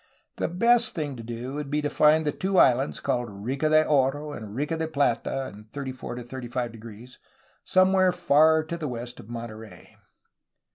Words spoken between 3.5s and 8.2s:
de Oro and Rica de Plata in 34° to SS*', somewhere